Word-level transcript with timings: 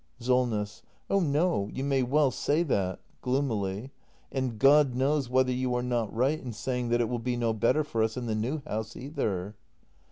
Solness. 0.19 0.81
Oh 1.11 1.19
no, 1.19 1.69
you 1.71 1.83
may 1.83 2.01
well 2.01 2.31
say 2.31 2.63
that. 2.63 3.01
[Gloomily.] 3.21 3.91
And 4.31 4.57
God 4.57 4.93
r 4.93 4.97
knows 4.97 5.29
whether 5.29 5.51
you 5.51 5.75
are 5.75 5.83
not 5.83 6.11
right 6.11 6.41
in 6.41 6.53
saying 6.53 6.89
that 6.89 7.01
it 7.01 7.07
will 7.07 7.19
be 7.19 7.37
no 7.37 7.53
better 7.53 7.83
for 7.83 8.01
us 8.01 8.17
in 8.17 8.25
the 8.25 8.33
new 8.33 8.63
house, 8.65 8.95
either. 8.95 9.55